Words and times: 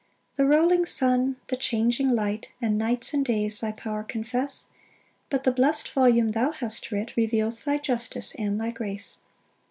2 0.35 0.41
The 0.41 0.49
rolling 0.49 0.83
sun, 0.87 1.35
the 1.49 1.55
changing 1.55 2.09
light, 2.09 2.47
And 2.59 2.75
nights 2.75 3.13
and 3.13 3.23
days 3.23 3.59
thy 3.59 3.71
power 3.71 4.01
confess; 4.03 4.65
But 5.29 5.43
the 5.43 5.51
blest 5.51 5.91
volume 5.91 6.31
thou 6.31 6.53
hast 6.53 6.91
writ 6.91 7.13
Reveals 7.15 7.63
thy 7.65 7.77
justice 7.77 8.33
and 8.33 8.59
thy 8.59 8.71
grace. 8.71 9.19